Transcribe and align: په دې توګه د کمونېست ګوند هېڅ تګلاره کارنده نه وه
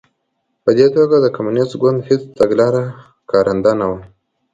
په 0.63 0.71
دې 0.77 0.87
توګه 0.95 1.15
د 1.19 1.25
کمونېست 1.35 1.73
ګوند 1.81 1.99
هېڅ 2.09 2.21
تګلاره 2.39 2.83
کارنده 3.31 3.71
نه 3.79 3.85
وه 3.89 3.99